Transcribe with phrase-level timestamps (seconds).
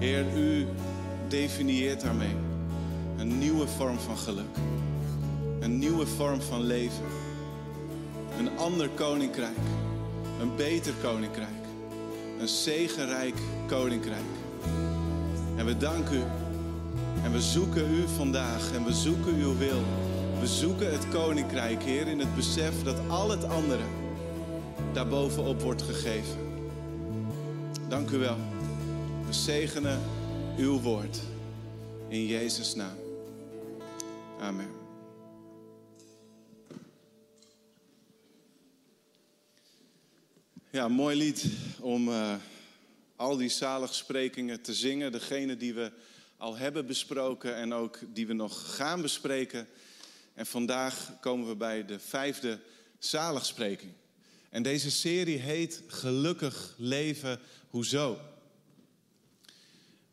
[0.00, 0.66] Heer, u
[1.28, 2.34] definieert daarmee
[3.18, 4.56] een nieuwe vorm van geluk.
[5.60, 7.04] Een nieuwe vorm van leven.
[8.38, 9.56] Een ander koninkrijk.
[10.40, 11.64] Een beter koninkrijk.
[12.40, 13.34] Een zegenrijk
[13.66, 14.24] koninkrijk.
[15.56, 16.22] En we danken u.
[17.22, 18.72] En we zoeken u vandaag.
[18.74, 19.82] En we zoeken uw wil.
[20.40, 23.84] We zoeken het koninkrijk, Heer, in het besef dat al het andere
[24.92, 26.38] daarbovenop wordt gegeven.
[27.88, 28.36] Dank u wel.
[29.30, 30.02] We zegenen
[30.56, 31.18] uw woord.
[32.08, 32.96] In Jezus' naam.
[34.40, 34.70] Amen.
[40.70, 41.44] Ja, mooi lied
[41.80, 42.34] om uh,
[43.16, 45.12] al die zaligsprekingen te zingen.
[45.12, 45.92] Degene die we
[46.36, 49.68] al hebben besproken en ook die we nog gaan bespreken.
[50.34, 52.58] En vandaag komen we bij de vijfde
[52.98, 53.92] zaligspreking.
[54.48, 58.18] En deze serie heet Gelukkig leven, hoezo?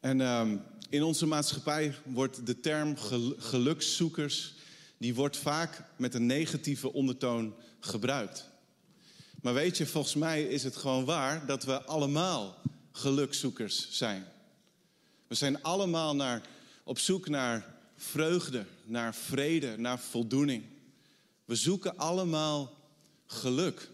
[0.08, 2.96] En um, in onze maatschappij wordt de term
[3.38, 4.54] gelukszoekers,
[4.98, 8.50] die wordt vaak met een negatieve ondertoon gebruikt.
[9.42, 14.26] Maar weet je, volgens mij is het gewoon waar dat we allemaal gelukszoekers zijn.
[15.28, 16.42] We zijn allemaal naar,
[16.84, 20.64] op zoek naar vreugde, naar vrede, naar voldoening.
[21.46, 22.74] We zoeken allemaal
[23.26, 23.90] geluk.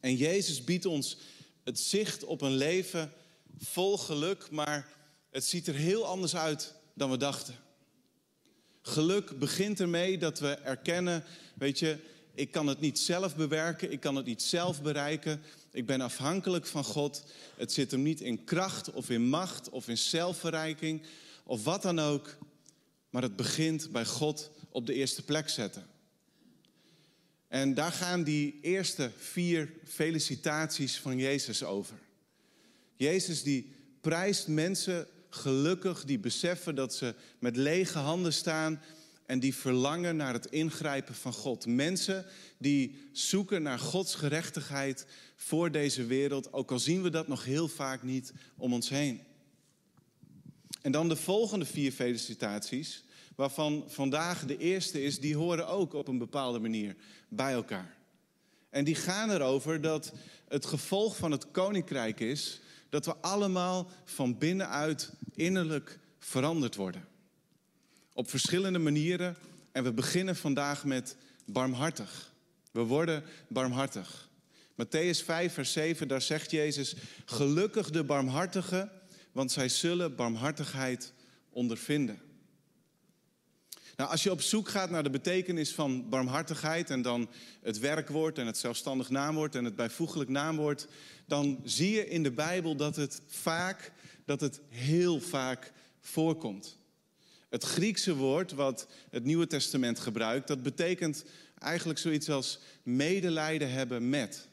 [0.00, 1.16] En Jezus biedt ons
[1.64, 3.12] het zicht op een leven
[3.58, 4.88] vol geluk, maar
[5.30, 7.54] het ziet er heel anders uit dan we dachten.
[8.82, 11.98] Geluk begint ermee dat we erkennen, weet je,
[12.34, 15.42] ik kan het niet zelf bewerken, ik kan het niet zelf bereiken.
[15.72, 17.24] Ik ben afhankelijk van God.
[17.56, 21.02] Het zit hem niet in kracht of in macht of in zelfverrijking
[21.44, 22.36] of wat dan ook.
[23.10, 25.86] Maar het begint bij God op de eerste plek zetten.
[27.48, 31.98] En daar gaan die eerste vier felicitaties van Jezus over.
[32.98, 38.80] Jezus die prijst mensen gelukkig die beseffen dat ze met lege handen staan
[39.26, 41.66] en die verlangen naar het ingrijpen van God.
[41.66, 42.24] Mensen
[42.58, 45.06] die zoeken naar Gods gerechtigheid
[45.36, 49.20] voor deze wereld, ook al zien we dat nog heel vaak niet om ons heen.
[50.82, 53.04] En dan de volgende vier felicitaties,
[53.36, 56.96] waarvan vandaag de eerste is, die horen ook op een bepaalde manier
[57.28, 57.96] bij elkaar.
[58.70, 60.12] En die gaan erover dat
[60.48, 67.08] het gevolg van het koninkrijk is dat we allemaal van binnenuit innerlijk veranderd worden.
[68.12, 69.36] Op verschillende manieren.
[69.72, 72.32] En we beginnen vandaag met barmhartig.
[72.70, 74.28] We worden barmhartig.
[74.72, 76.94] Matthäus 5, vers 7, daar zegt Jezus:
[77.24, 78.90] Gelukkig de barmhartigen,
[79.32, 81.12] want zij zullen barmhartigheid
[81.50, 82.20] ondervinden.
[83.98, 87.28] Nou, als je op zoek gaat naar de betekenis van barmhartigheid en dan
[87.62, 90.86] het werkwoord en het zelfstandig naamwoord en het bijvoeglijk naamwoord,
[91.26, 93.92] dan zie je in de Bijbel dat het vaak,
[94.24, 96.78] dat het heel vaak voorkomt.
[97.48, 101.24] Het Griekse woord wat het Nieuwe Testament gebruikt, dat betekent
[101.58, 104.48] eigenlijk zoiets als medelijden hebben met.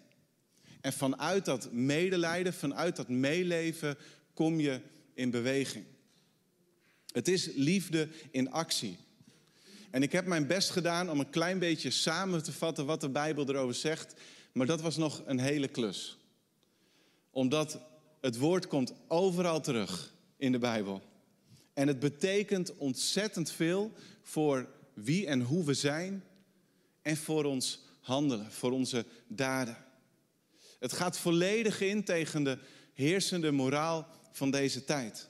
[0.81, 3.97] En vanuit dat medelijden, vanuit dat meeleven,
[4.33, 4.81] kom je
[5.13, 5.85] in beweging.
[7.11, 9.03] Het is liefde in actie.
[9.95, 13.09] En ik heb mijn best gedaan om een klein beetje samen te vatten wat de
[13.09, 14.13] Bijbel erover zegt,
[14.51, 16.17] maar dat was nog een hele klus.
[17.29, 17.79] Omdat
[18.21, 21.01] het woord komt overal terug in de Bijbel.
[21.73, 23.91] En het betekent ontzettend veel
[24.21, 26.23] voor wie en hoe we zijn
[27.01, 29.77] en voor ons handelen, voor onze daden.
[30.79, 32.57] Het gaat volledig in tegen de
[32.93, 35.29] heersende moraal van deze tijd.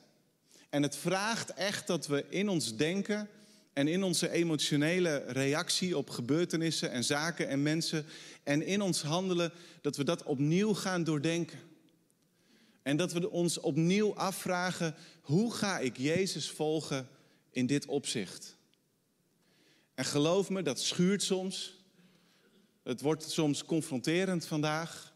[0.69, 3.29] En het vraagt echt dat we in ons denken
[3.75, 8.05] en in onze emotionele reactie op gebeurtenissen en zaken en mensen
[8.43, 11.59] en in ons handelen, dat we dat opnieuw gaan doordenken.
[12.81, 17.07] En dat we ons opnieuw afvragen, hoe ga ik Jezus volgen
[17.51, 18.57] in dit opzicht?
[19.93, 21.83] En geloof me, dat schuurt soms.
[22.83, 25.13] Het wordt soms confronterend vandaag.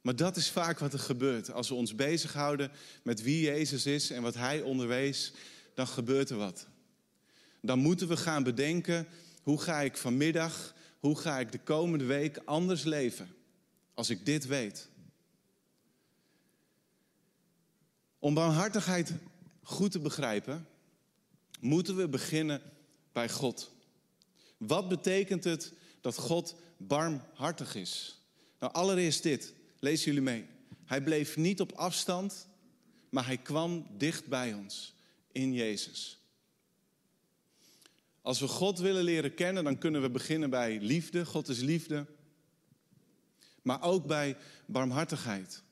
[0.00, 1.52] Maar dat is vaak wat er gebeurt.
[1.52, 2.70] Als we ons bezighouden
[3.02, 5.32] met wie Jezus is en wat Hij onderwees,
[5.74, 6.69] dan gebeurt er wat.
[7.60, 9.06] Dan moeten we gaan bedenken,
[9.42, 13.34] hoe ga ik vanmiddag, hoe ga ik de komende week anders leven?
[13.94, 14.88] Als ik dit weet.
[18.18, 19.12] Om barmhartigheid
[19.62, 20.66] goed te begrijpen,
[21.60, 22.62] moeten we beginnen
[23.12, 23.70] bij God.
[24.56, 28.20] Wat betekent het dat God barmhartig is?
[28.58, 29.54] Nou, allereerst dit.
[29.78, 30.46] Lees jullie mee.
[30.84, 32.48] Hij bleef niet op afstand,
[33.08, 34.94] maar hij kwam dicht bij ons
[35.32, 36.19] in Jezus.
[38.22, 41.24] Als we God willen leren kennen, dan kunnen we beginnen bij liefde.
[41.24, 42.06] God is liefde.
[43.62, 44.36] Maar ook bij
[44.66, 45.62] barmhartigheid.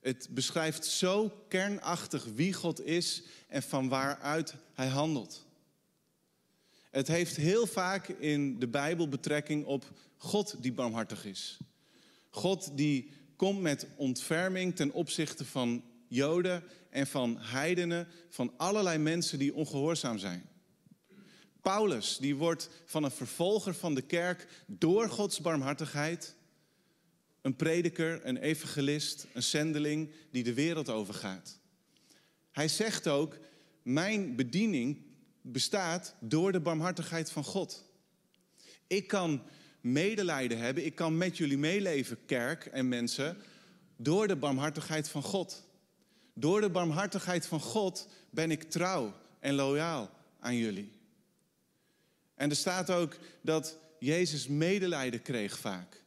[0.00, 5.46] Het beschrijft zo kernachtig wie God is en van waaruit hij handelt.
[6.90, 11.58] Het heeft heel vaak in de Bijbel betrekking op God die barmhartig is.
[12.30, 19.38] God die komt met ontferming ten opzichte van Joden en van heidenen, van allerlei mensen
[19.38, 20.48] die ongehoorzaam zijn.
[21.62, 26.36] Paulus, die wordt van een vervolger van de kerk door Gods barmhartigheid
[27.40, 31.58] een prediker, een evangelist, een zendeling die de wereld overgaat.
[32.50, 33.38] Hij zegt ook,
[33.82, 35.02] mijn bediening
[35.40, 37.84] bestaat door de barmhartigheid van God.
[38.86, 39.42] Ik kan
[39.80, 43.36] medelijden hebben, ik kan met jullie meeleven, kerk en mensen,
[43.96, 45.66] door de barmhartigheid van God.
[46.34, 50.97] Door de barmhartigheid van God ben ik trouw en loyaal aan jullie.
[52.38, 56.02] En er staat ook dat Jezus medelijden kreeg vaak.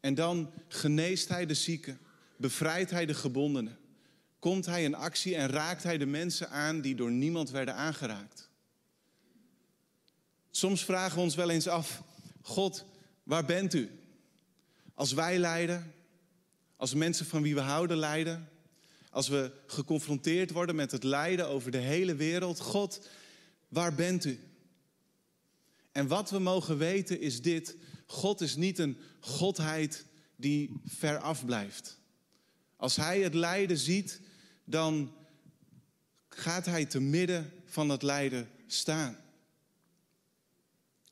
[0.00, 1.98] En dan geneest hij de zieken,
[2.36, 3.78] bevrijdt hij de gebondenen.
[4.38, 8.50] Komt hij in actie en raakt hij de mensen aan die door niemand werden aangeraakt.
[10.50, 12.02] Soms vragen we ons wel eens af,
[12.42, 12.84] God,
[13.22, 13.90] waar bent u?
[14.94, 15.94] Als wij lijden,
[16.76, 18.48] als mensen van wie we houden lijden,
[19.10, 23.08] als we geconfronteerd worden met het lijden over de hele wereld, God,
[23.68, 24.40] waar bent u?
[25.96, 27.76] En wat we mogen weten is dit:
[28.06, 30.04] God is niet een godheid
[30.36, 32.00] die ver af blijft.
[32.76, 34.20] Als hij het lijden ziet,
[34.64, 35.14] dan
[36.28, 39.16] gaat hij te midden van het lijden staan.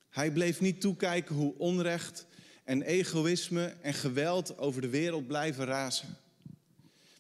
[0.09, 2.27] Hij bleef niet toekijken hoe onrecht
[2.65, 6.17] en egoïsme en geweld over de wereld blijven razen.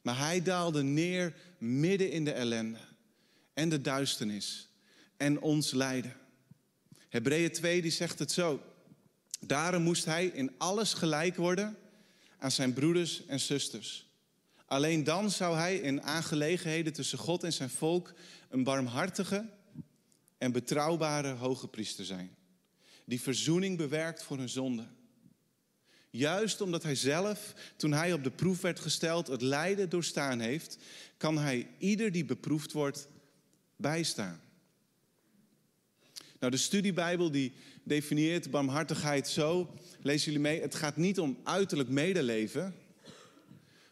[0.02, 2.81] Maar hij daalde neer midden in de ellende
[3.55, 4.69] en de duisternis
[5.17, 6.22] en ons lijden.
[7.14, 8.62] Hebreeën 2 die zegt het zo.
[9.40, 11.76] Daarom moest hij in alles gelijk worden
[12.38, 14.06] aan zijn broeders en zusters.
[14.66, 18.12] Alleen dan zou hij in aangelegenheden tussen God en zijn volk
[18.49, 19.49] een barmhartige
[20.38, 22.37] en betrouwbare hoge priester zijn.
[23.05, 24.87] Die verzoening bewerkt voor hun zonde.
[26.10, 30.78] Juist omdat hij zelf, toen hij op de proef werd gesteld, het lijden doorstaan heeft,
[31.17, 33.08] kan hij ieder die beproefd wordt
[33.76, 34.44] bijstaan.
[36.44, 37.52] Nou, de studiebijbel die
[37.82, 42.75] definieert barmhartigheid zo, lezen jullie mee, het gaat niet om uiterlijk medeleven,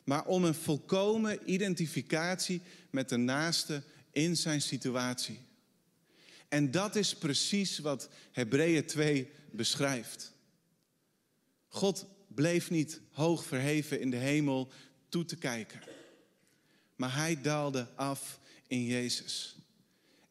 [0.05, 2.61] maar om een volkomen identificatie
[2.91, 5.39] met de naaste in zijn situatie.
[6.49, 10.33] En dat is precies wat Hebreeën 2 beschrijft.
[11.69, 14.73] God bleef niet hoog verheven in de hemel
[15.09, 15.81] toe te kijken,
[16.97, 19.57] maar hij daalde af in Jezus.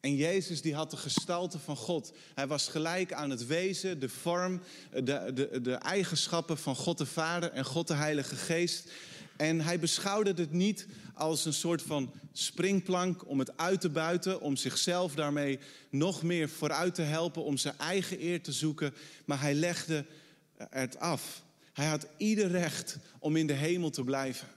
[0.02, 2.12] En Jezus die had de gestalte van God.
[2.34, 4.60] Hij was gelijk aan het wezen, de vorm,
[4.90, 8.90] de, de, de eigenschappen van God de Vader en God de Heilige Geest.
[9.36, 14.40] En hij beschouwde het niet als een soort van springplank om het uit te buiten,
[14.40, 15.58] om zichzelf daarmee
[15.90, 18.94] nog meer vooruit te helpen, om zijn eigen eer te zoeken.
[19.24, 20.04] Maar hij legde
[20.56, 21.42] het af.
[21.72, 24.48] Hij had ieder recht om in de hemel te blijven.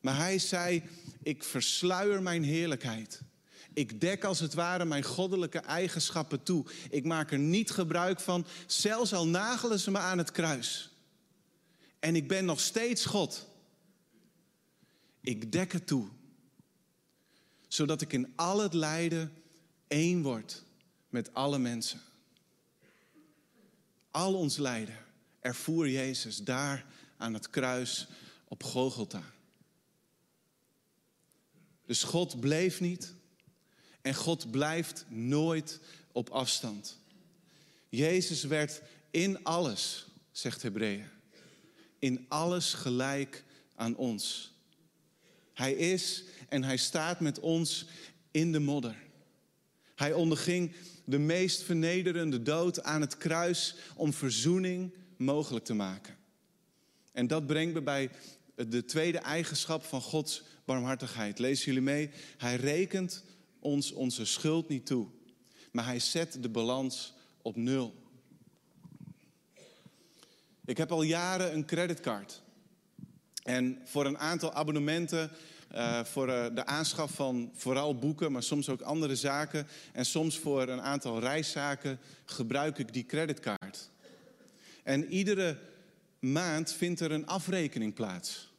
[0.00, 0.82] Maar hij zei:
[1.22, 3.24] Ik versluier mijn heerlijkheid.
[3.76, 6.64] Ik dek als het ware mijn goddelijke eigenschappen toe.
[6.90, 10.90] Ik maak er niet gebruik van, zelfs al nagelen ze me aan het kruis.
[11.98, 13.46] En ik ben nog steeds God.
[15.20, 16.08] Ik dek het toe,
[17.68, 19.32] zodat ik in al het lijden
[19.88, 20.62] één word
[21.08, 22.00] met alle mensen.
[24.10, 24.98] Al ons lijden
[25.40, 26.86] ervoer Jezus daar
[27.16, 28.06] aan het kruis
[28.48, 29.22] op Golgotha.
[31.86, 33.15] Dus God bleef niet
[34.06, 35.80] en God blijft nooit
[36.12, 36.98] op afstand.
[37.88, 41.08] Jezus werd in alles, zegt Hebreeën,
[41.98, 43.44] in alles gelijk
[43.74, 44.52] aan ons.
[45.54, 47.86] Hij is en hij staat met ons
[48.30, 48.96] in de modder.
[49.94, 50.72] Hij onderging
[51.04, 56.16] de meest vernederende dood aan het kruis om verzoening mogelijk te maken.
[57.12, 58.10] En dat brengt me bij
[58.54, 61.38] de tweede eigenschap van Gods barmhartigheid.
[61.38, 62.10] Lees jullie mee?
[62.36, 63.24] Hij rekent
[63.60, 65.06] ons onze schuld niet toe.
[65.72, 67.94] Maar hij zet de balans op nul.
[70.64, 72.42] Ik heb al jaren een creditcard.
[73.42, 75.30] En voor een aantal abonnementen,
[75.74, 79.66] uh, voor uh, de aanschaf van vooral boeken, maar soms ook andere zaken.
[79.92, 83.90] En soms voor een aantal reiszaken gebruik ik die creditcard.
[84.82, 85.58] En iedere
[86.18, 88.54] maand vindt er een afrekening plaats.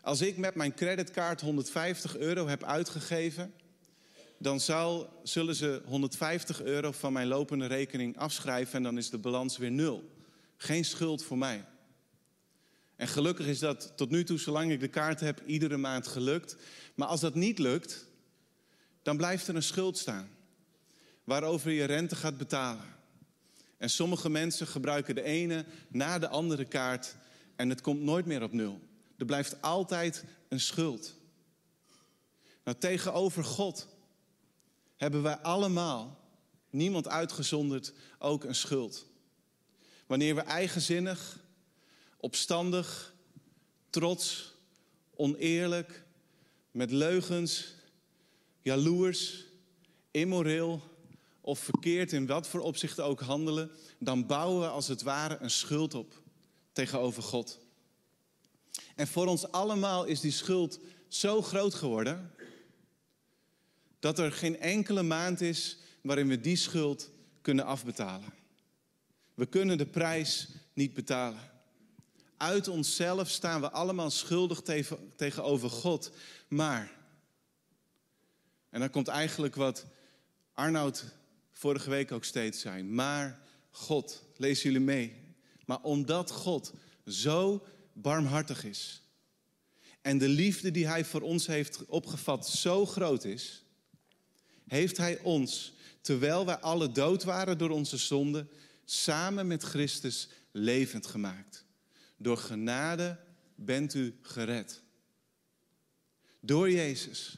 [0.00, 3.52] Als ik met mijn creditcard 150 euro heb uitgegeven,
[4.38, 4.60] dan
[5.22, 9.70] zullen ze 150 euro van mijn lopende rekening afschrijven en dan is de balans weer
[9.70, 10.10] nul.
[10.56, 11.64] Geen schuld voor mij.
[12.96, 16.56] En gelukkig is dat tot nu toe, zolang ik de kaart heb, iedere maand gelukt.
[16.94, 18.06] Maar als dat niet lukt,
[19.02, 20.28] dan blijft er een schuld staan.
[21.24, 22.94] Waarover je rente gaat betalen.
[23.78, 27.16] En sommige mensen gebruiken de ene na de andere kaart
[27.56, 28.80] en het komt nooit meer op nul.
[29.16, 31.14] Er blijft altijd een schuld.
[32.64, 33.95] Nou, tegenover God
[34.96, 36.20] hebben wij allemaal,
[36.70, 39.06] niemand uitgezonderd, ook een schuld.
[40.06, 41.38] Wanneer we eigenzinnig,
[42.16, 43.14] opstandig,
[43.90, 44.54] trots,
[45.14, 46.04] oneerlijk,
[46.70, 47.74] met leugens,
[48.60, 49.44] jaloers,
[50.10, 50.82] immoreel
[51.40, 55.50] of verkeerd in wat voor opzicht ook handelen, dan bouwen we als het ware een
[55.50, 56.22] schuld op
[56.72, 57.58] tegenover God.
[58.94, 62.34] En voor ons allemaal is die schuld zo groot geworden
[63.98, 67.10] dat er geen enkele maand is waarin we die schuld
[67.40, 68.32] kunnen afbetalen.
[69.34, 71.40] We kunnen de prijs niet betalen.
[72.36, 74.62] Uit onszelf staan we allemaal schuldig
[75.16, 76.10] tegenover God.
[76.48, 76.92] Maar,
[78.70, 79.86] en dan komt eigenlijk wat
[80.52, 81.04] Arnoud
[81.52, 82.82] vorige week ook steeds zei.
[82.82, 85.34] Maar God, lees jullie mee.
[85.66, 86.72] Maar omdat God
[87.06, 89.02] zo barmhartig is.
[90.02, 93.64] En de liefde die Hij voor ons heeft opgevat zo groot is.
[94.66, 98.48] Heeft Hij ons, terwijl wij alle dood waren door onze zonden,
[98.84, 101.64] samen met Christus levend gemaakt.
[102.16, 103.18] Door genade
[103.54, 104.82] bent u gered.
[106.40, 107.36] Door Jezus,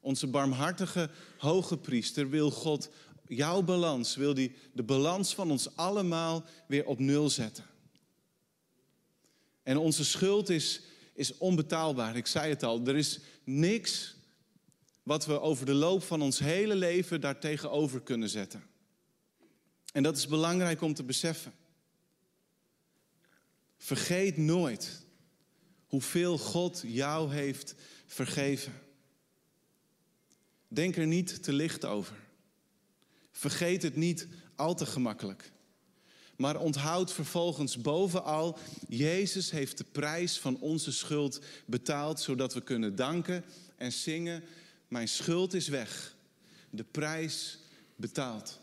[0.00, 2.90] onze barmhartige hoge priester, wil God
[3.26, 7.64] jouw balans, wil die de balans van ons allemaal weer op nul zetten.
[9.62, 10.80] En onze schuld is,
[11.14, 12.16] is onbetaalbaar.
[12.16, 14.14] Ik zei het al, er is niks
[15.08, 18.62] wat we over de loop van ons hele leven daartegenover kunnen zetten.
[19.92, 21.52] En dat is belangrijk om te beseffen.
[23.76, 25.06] Vergeet nooit
[25.86, 27.74] hoeveel God jou heeft
[28.06, 28.72] vergeven.
[30.68, 32.16] Denk er niet te licht over.
[33.30, 35.52] Vergeet het niet al te gemakkelijk.
[36.36, 42.96] Maar onthoud vervolgens bovenal, Jezus heeft de prijs van onze schuld betaald, zodat we kunnen
[42.96, 43.44] danken
[43.76, 44.44] en zingen,
[44.88, 46.14] mijn schuld is weg,
[46.70, 47.58] de prijs
[47.96, 48.60] betaald.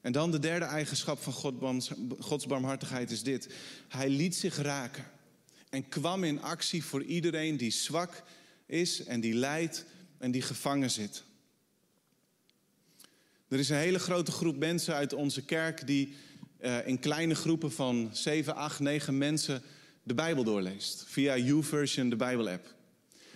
[0.00, 1.82] En dan de derde eigenschap van
[2.18, 3.54] Gods barmhartigheid is dit.
[3.88, 5.04] Hij liet zich raken
[5.70, 8.22] en kwam in actie voor iedereen die zwak
[8.66, 9.84] is en die lijdt
[10.18, 11.24] en die gevangen zit.
[13.48, 16.14] Er is een hele grote groep mensen uit onze kerk die
[16.60, 19.62] uh, in kleine groepen van 7, 8, 9 mensen
[20.02, 21.04] de Bijbel doorleest.
[21.06, 22.74] Via YouVersion, de Bijbel-app.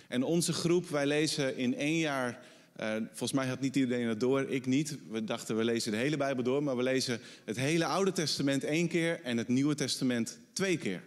[0.09, 2.39] En onze groep, wij lezen in één jaar
[2.79, 4.97] uh, volgens mij had niet iedereen dat door, ik niet.
[5.09, 8.63] We dachten we lezen de hele Bijbel door, maar we lezen het hele Oude Testament
[8.63, 11.03] één keer en het Nieuwe Testament twee keer.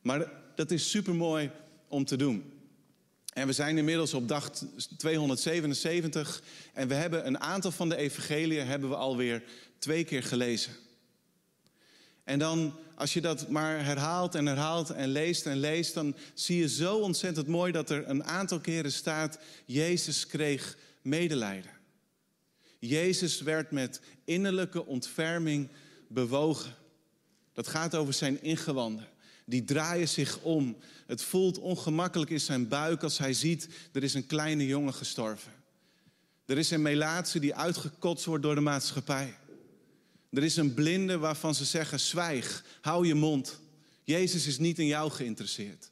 [0.00, 1.50] Maar dat is super mooi
[1.88, 2.52] om te doen.
[3.32, 4.50] En we zijn inmiddels op dag
[4.96, 6.42] 277
[6.74, 9.42] en we hebben een aantal van de evangeliën hebben we alweer
[9.78, 10.72] twee keer gelezen.
[12.24, 16.58] En dan, als je dat maar herhaalt en herhaalt en leest en leest, dan zie
[16.58, 21.70] je zo ontzettend mooi dat er een aantal keren staat, Jezus kreeg medelijden.
[22.78, 25.68] Jezus werd met innerlijke ontferming
[26.08, 26.74] bewogen.
[27.52, 29.08] Dat gaat over zijn ingewanden.
[29.44, 30.76] Die draaien zich om.
[31.06, 35.52] Het voelt ongemakkelijk in zijn buik als hij ziet, er is een kleine jongen gestorven.
[36.46, 39.36] Er is een melaatse die uitgekotst wordt door de maatschappij.
[40.30, 43.60] Er is een blinde waarvan ze zeggen: zwijg, hou je mond.
[44.02, 45.90] Jezus is niet in jou geïnteresseerd.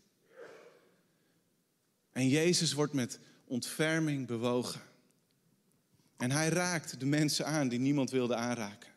[2.12, 4.80] En Jezus wordt met ontferming bewogen.
[6.16, 8.90] En hij raakt de mensen aan die niemand wilde aanraken.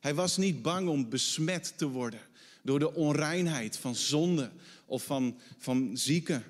[0.00, 2.20] Hij was niet bang om besmet te worden
[2.62, 4.50] door de onreinheid van zonde
[4.86, 6.44] of van, van zieken.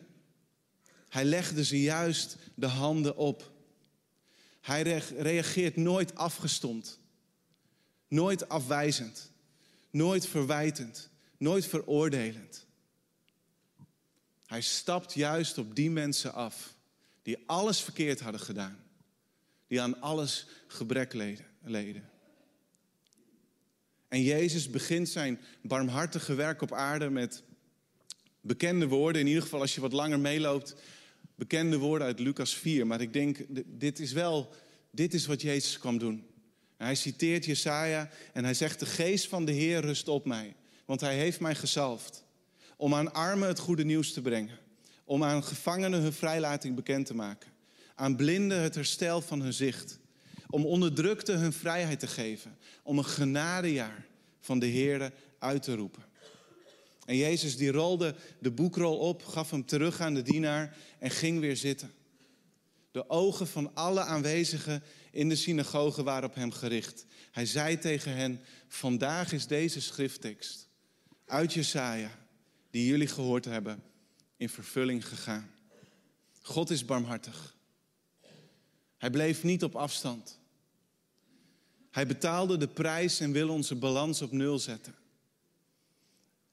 [1.09, 3.53] Hij legde ze juist de handen op.
[4.61, 4.83] Hij
[5.17, 6.99] reageert nooit afgestomd.
[8.09, 9.31] Nooit afwijzend,
[9.91, 12.67] nooit verwijtend, nooit veroordelend.
[14.47, 16.75] Hij stapt juist op die mensen af
[17.23, 18.79] die alles verkeerd hadden gedaan,
[19.67, 21.13] die aan alles gebrek
[21.63, 22.11] leden.
[24.09, 27.43] En Jezus begint zijn barmhartige werk op aarde met
[28.41, 30.75] bekende woorden, in ieder geval als je wat langer meeloopt,
[31.35, 32.87] bekende woorden uit Lucas 4.
[32.87, 34.55] Maar ik denk, dit is wel,
[34.91, 36.27] dit is wat Jezus kwam doen.
[36.77, 40.55] Hij citeert Jesaja en hij zegt, de geest van de Heer rust op mij,
[40.85, 42.25] want hij heeft mij gezalfd
[42.77, 44.59] om aan armen het goede nieuws te brengen,
[45.05, 47.51] om aan gevangenen hun vrijlating bekend te maken,
[47.95, 49.99] aan blinden het herstel van hun zicht,
[50.51, 54.07] om onderdrukten hun vrijheid te geven, om een genadejaar
[54.41, 56.05] van de Heer uit te roepen.
[57.05, 61.41] En Jezus die rolde de boekrol op, gaf hem terug aan de dienaar en ging
[61.41, 61.93] weer zitten.
[62.91, 64.83] De ogen van alle aanwezigen
[65.17, 67.07] in de synagoge waren op hem gericht.
[67.31, 70.69] Hij zei tegen hen: Vandaag is deze schrifttekst
[71.27, 72.11] uit Jesaja,
[72.71, 73.83] die jullie gehoord hebben,
[74.37, 75.51] in vervulling gegaan.
[76.41, 77.57] God is barmhartig.
[78.97, 80.39] Hij bleef niet op afstand.
[81.91, 84.95] Hij betaalde de prijs en wil onze balans op nul zetten.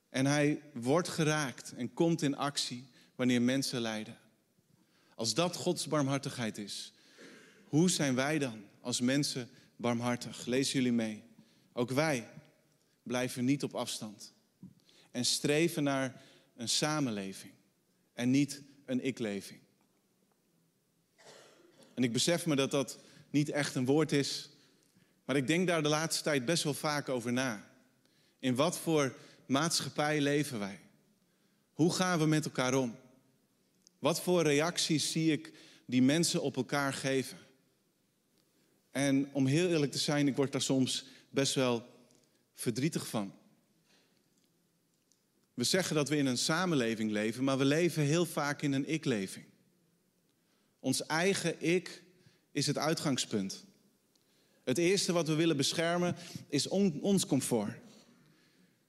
[0.10, 4.18] En hij wordt geraakt en komt in actie wanneer mensen lijden.
[5.16, 6.94] Als dat Gods barmhartigheid is,
[7.74, 10.46] hoe zijn wij dan als mensen barmhartig?
[10.46, 11.24] Lees jullie mee.
[11.72, 12.30] Ook wij
[13.04, 14.34] blijven niet op afstand
[15.12, 16.22] en streven naar
[16.56, 17.54] een samenleving
[18.14, 19.60] en niet een ikleving.
[21.94, 23.00] En ik besef me dat dat
[23.30, 24.50] niet echt een woord is,
[25.26, 27.70] maar ik denk daar de laatste tijd best wel vaak over na.
[28.40, 29.16] In wat voor
[29.46, 30.80] maatschappij leven wij?
[31.74, 32.96] Hoe gaan we met elkaar om?
[34.00, 35.54] Wat voor reacties zie ik
[35.86, 37.43] die mensen op elkaar geven?
[38.94, 41.86] En om heel eerlijk te zijn, ik word daar soms best wel
[42.54, 43.34] verdrietig van.
[45.54, 48.90] We zeggen dat we in een samenleving leven, maar we leven heel vaak in een
[48.90, 49.46] ik-leving.
[50.80, 52.04] Ons eigen ik
[52.52, 53.66] is het uitgangspunt.
[54.64, 56.16] Het eerste wat we willen beschermen
[56.48, 57.78] is ons comfort.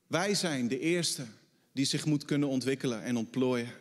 [0.06, 1.26] Wij zijn de eerste
[1.72, 3.72] die zich moet kunnen ontwikkelen en ontplooien.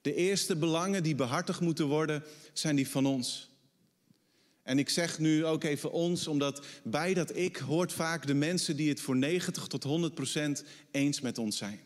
[0.00, 3.47] De eerste belangen die behartigd moeten worden, zijn die van ons.
[4.68, 8.76] En ik zeg nu ook even ons, omdat bij dat ik hoort vaak de mensen
[8.76, 11.80] die het voor 90 tot 100 procent eens met ons zijn.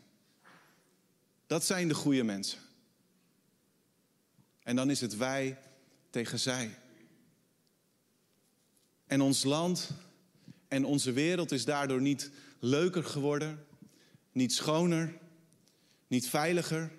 [1.47, 2.59] Dat zijn de goede mensen.
[4.63, 5.59] En dan is het wij
[6.11, 6.79] tegen zij.
[9.07, 9.91] En ons land
[10.69, 13.67] en onze wereld is daardoor niet leuker geworden,
[14.33, 15.19] niet schoner,
[16.07, 16.91] niet veiliger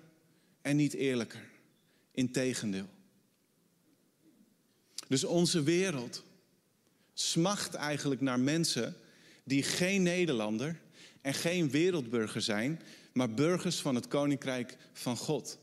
[0.62, 1.50] en niet eerlijker.
[2.10, 2.93] Integendeel.
[5.08, 6.22] Dus onze wereld
[7.14, 8.96] smacht eigenlijk naar mensen
[9.44, 10.80] die geen Nederlander
[11.20, 12.80] en geen wereldburger zijn,
[13.12, 15.58] maar burgers van het koninkrijk van God.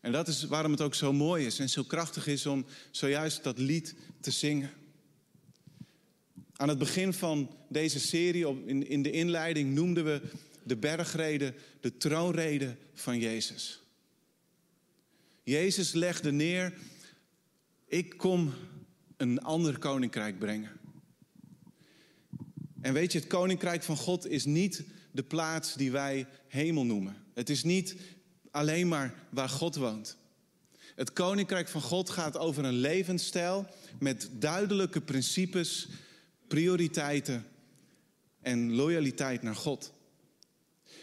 [0.00, 3.44] En dat is waarom het ook zo mooi is en zo krachtig is om zojuist
[3.44, 4.70] dat lied te zingen.
[6.56, 10.20] Aan het begin van deze serie, in, de inleiding, noemden we
[10.62, 13.82] de bergrede de troonrede van Jezus.
[15.42, 16.72] Jezus legde neer,
[17.90, 18.52] ik kom
[19.16, 20.70] een ander koninkrijk brengen.
[22.80, 27.16] En weet je, het koninkrijk van God is niet de plaats die wij hemel noemen.
[27.34, 27.96] Het is niet
[28.50, 30.16] alleen maar waar God woont.
[30.94, 33.66] Het koninkrijk van God gaat over een levensstijl
[33.98, 35.88] met duidelijke principes,
[36.46, 37.46] prioriteiten
[38.40, 39.92] en loyaliteit naar God.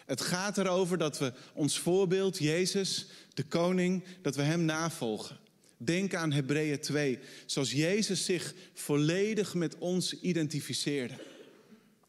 [0.05, 5.45] Het gaat erover dat we ons voorbeeld, Jezus, de koning, dat we Hem navolgen.
[5.77, 11.13] Denk aan Hebreeën 2, zoals Jezus zich volledig met ons identificeerde.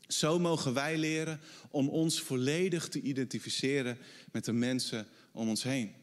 [0.06, 3.98] Zo mogen wij leren om ons volledig te identificeren
[4.32, 5.94] met de mensen om ons heen.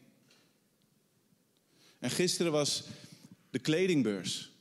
[1.98, 2.84] En gisteren was
[3.50, 4.52] de kledingbeurs.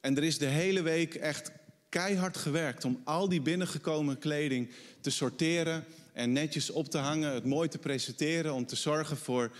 [0.00, 1.50] En er is de hele week echt
[1.88, 7.44] keihard gewerkt om al die binnengekomen kleding te sorteren en netjes op te hangen, het
[7.44, 9.56] mooi te presenteren, om te zorgen voor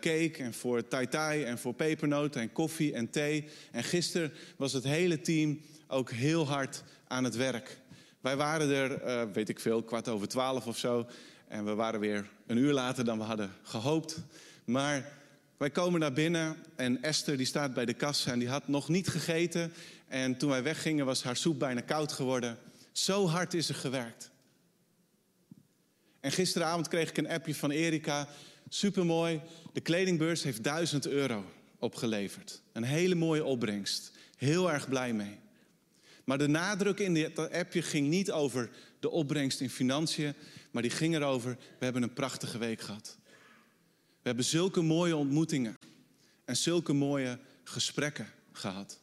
[0.00, 3.48] cake en voor tai tai en voor pepernoten en koffie en thee.
[3.70, 7.78] En gisteren was het hele team ook heel hard aan het werk.
[8.20, 11.06] Wij waren er, uh, weet ik veel, kwart over twaalf of zo.
[11.48, 14.18] En we waren weer een uur later dan we hadden gehoopt.
[14.64, 15.12] Maar
[15.56, 18.88] wij komen naar binnen en Esther die staat bij de kassa en die had nog
[18.88, 19.72] niet gegeten.
[20.08, 22.58] En toen wij weggingen was haar soep bijna koud geworden.
[22.92, 24.30] Zo hard is er gewerkt.
[26.20, 28.28] En gisteravond kreeg ik een appje van Erika.
[28.74, 29.40] Supermooi,
[29.72, 31.44] de kledingbeurs heeft 1000 euro
[31.78, 32.62] opgeleverd.
[32.72, 34.12] Een hele mooie opbrengst.
[34.36, 35.38] Heel erg blij mee.
[36.24, 40.34] Maar de nadruk in dat appje ging niet over de opbrengst in financiën,
[40.70, 43.18] maar die ging erover, we hebben een prachtige week gehad.
[43.96, 45.76] We hebben zulke mooie ontmoetingen
[46.44, 49.00] en zulke mooie gesprekken gehad.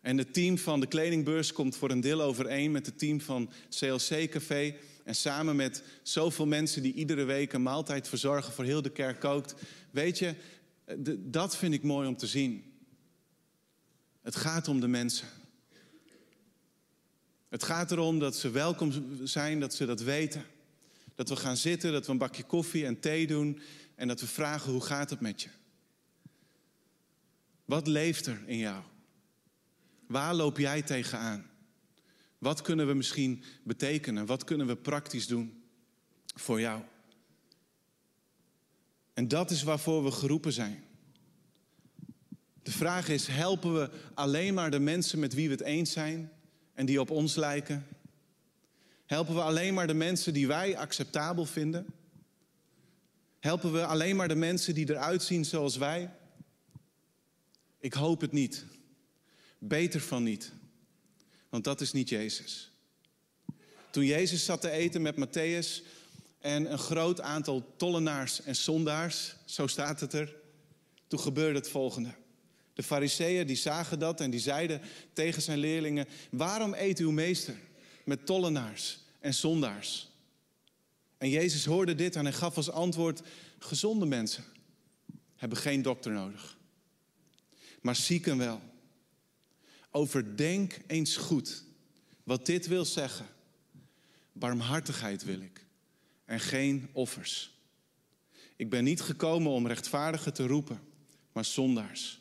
[0.00, 3.50] En het team van de kledingbeurs komt voor een deel overeen met het team van
[3.78, 4.74] CLC Café.
[5.06, 9.20] En samen met zoveel mensen die iedere week een maaltijd verzorgen voor heel de kerk
[9.20, 9.54] kookt.
[9.90, 10.34] Weet je,
[11.18, 12.72] dat vind ik mooi om te zien.
[14.22, 15.28] Het gaat om de mensen.
[17.48, 18.92] Het gaat erom dat ze welkom
[19.22, 20.44] zijn, dat ze dat weten.
[21.14, 23.60] Dat we gaan zitten, dat we een bakje koffie en thee doen
[23.94, 25.48] en dat we vragen hoe gaat het met je?
[27.64, 28.82] Wat leeft er in jou?
[30.06, 31.50] Waar loop jij tegenaan?
[32.38, 34.26] Wat kunnen we misschien betekenen?
[34.26, 35.64] Wat kunnen we praktisch doen?
[36.36, 36.82] voor jou.
[39.14, 40.84] En dat is waarvoor we geroepen zijn.
[42.62, 46.32] De vraag is: helpen we alleen maar de mensen met wie we het eens zijn
[46.72, 47.86] en die op ons lijken?
[49.06, 51.86] Helpen we alleen maar de mensen die wij acceptabel vinden?
[53.38, 56.14] Helpen we alleen maar de mensen die eruit zien zoals wij?
[57.78, 58.64] Ik hoop het niet.
[59.58, 60.52] Beter van niet.
[61.48, 62.70] Want dat is niet Jezus.
[63.90, 65.86] Toen Jezus zat te eten met Matthäus
[66.40, 70.34] en een groot aantal tollenaars en zondaars, zo staat het er,
[71.06, 72.14] toen gebeurde het volgende.
[72.74, 74.80] De fariseeën die zagen dat en die zeiden
[75.12, 77.54] tegen zijn leerlingen: Waarom eet uw meester
[78.04, 80.08] met tollenaars en zondaars?
[81.18, 83.22] En Jezus hoorde dit en hij gaf als antwoord:
[83.58, 84.44] Gezonde mensen
[85.36, 86.58] hebben geen dokter nodig,
[87.80, 88.60] maar zieken wel.
[89.96, 91.64] Overdenk eens goed
[92.22, 93.26] wat dit wil zeggen.
[94.32, 95.64] Barmhartigheid wil ik
[96.24, 97.50] en geen offers.
[98.56, 100.80] Ik ben niet gekomen om rechtvaardigen te roepen,
[101.32, 102.20] maar zondaars.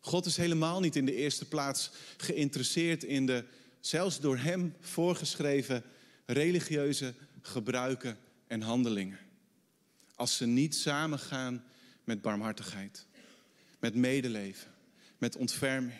[0.00, 3.44] God is helemaal niet in de eerste plaats geïnteresseerd in de,
[3.80, 5.84] zelfs door Hem voorgeschreven
[6.26, 9.18] religieuze gebruiken en handelingen.
[10.14, 11.64] Als ze niet samengaan
[12.04, 13.06] met barmhartigheid,
[13.78, 14.71] met medeleven,
[15.22, 15.98] met ontferming,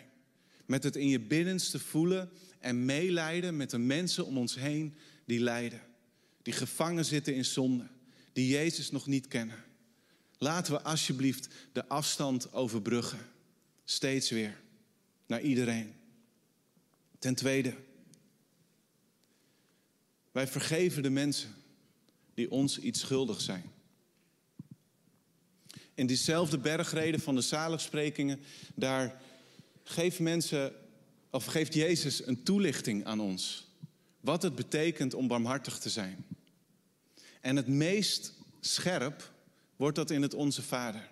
[0.65, 5.39] met het in je binnenste voelen en meelijden met de mensen om ons heen die
[5.39, 5.81] lijden,
[6.41, 7.87] die gevangen zitten in zonde,
[8.33, 9.63] die Jezus nog niet kennen.
[10.37, 13.19] Laten we alsjeblieft de afstand overbruggen.
[13.83, 14.61] Steeds weer.
[15.25, 15.93] Naar iedereen.
[17.19, 17.75] Ten tweede.
[20.31, 21.55] Wij vergeven de mensen
[22.33, 23.71] die ons iets schuldig zijn.
[25.95, 28.39] In diezelfde bergreden van de zaligsprekingen,
[28.75, 29.21] daar
[29.83, 30.73] geeft mensen,
[31.29, 33.67] of geeft Jezus een toelichting aan ons.
[34.19, 36.25] Wat het betekent om barmhartig te zijn.
[37.41, 39.31] En het meest scherp
[39.75, 41.09] wordt dat in het Onze Vader.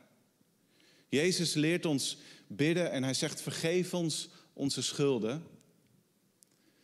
[1.09, 2.17] Jezus leert ons
[2.47, 5.43] bidden en hij zegt: Vergeef ons onze schulden,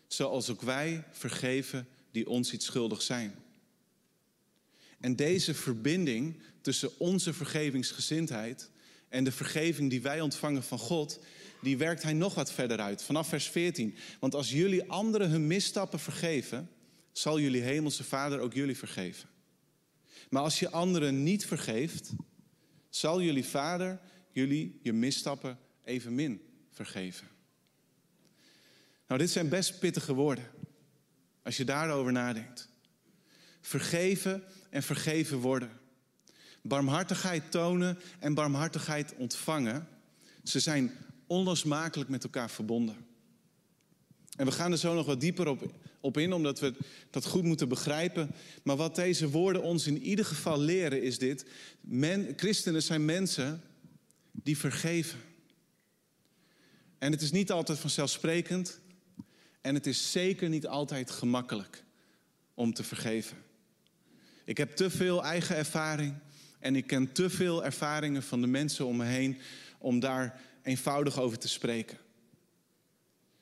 [0.07, 3.35] zoals ook wij vergeven die ons iets schuldig zijn.
[4.99, 8.69] En deze verbinding tussen onze vergevingsgezindheid
[9.09, 11.19] en de vergeving die wij ontvangen van God,
[11.61, 13.95] die werkt hij nog wat verder uit, vanaf vers 14.
[14.19, 16.69] Want als jullie anderen hun misstappen vergeven,
[17.11, 19.29] zal jullie hemelse Vader ook jullie vergeven.
[20.29, 22.11] Maar als je anderen niet vergeeft,
[22.89, 23.99] zal jullie Vader
[24.31, 27.27] jullie je misstappen evenmin vergeven.
[29.07, 30.45] Nou, dit zijn best pittige woorden.
[31.43, 32.69] Als je daarover nadenkt.
[33.61, 35.69] Vergeven en vergeven worden.
[36.61, 39.87] Barmhartigheid tonen en barmhartigheid ontvangen.
[40.43, 40.91] Ze zijn
[41.27, 42.95] onlosmakelijk met elkaar verbonden.
[44.35, 46.73] En we gaan er zo nog wat dieper op, op in, omdat we
[47.09, 48.31] dat goed moeten begrijpen.
[48.63, 51.45] Maar wat deze woorden ons in ieder geval leren is dit.
[51.81, 53.61] Men, christenen zijn mensen
[54.31, 55.19] die vergeven.
[56.97, 58.79] En het is niet altijd vanzelfsprekend.
[59.61, 61.83] En het is zeker niet altijd gemakkelijk
[62.53, 63.37] om te vergeven.
[64.47, 66.13] Ik heb te veel eigen ervaring
[66.59, 69.37] en ik ken te veel ervaringen van de mensen om me heen
[69.77, 71.97] om daar eenvoudig over te spreken.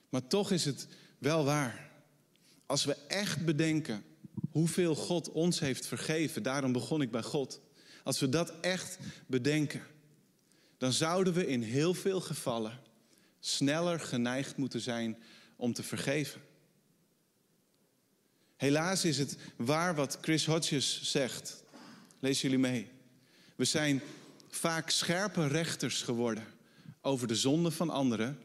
[0.09, 0.87] Maar toch is het
[1.17, 1.89] wel waar.
[2.65, 4.03] Als we echt bedenken
[4.51, 7.61] hoeveel God ons heeft vergeven, daarom begon ik bij God.
[8.03, 9.81] Als we dat echt bedenken,
[10.77, 12.79] dan zouden we in heel veel gevallen
[13.39, 15.17] sneller geneigd moeten zijn
[15.55, 16.41] om te vergeven.
[18.55, 21.63] Helaas is het waar wat Chris Hodges zegt.
[22.19, 22.87] Lees jullie mee.
[23.55, 24.01] We zijn
[24.49, 26.43] vaak scherpe rechters geworden
[27.01, 28.39] over de zonden van anderen,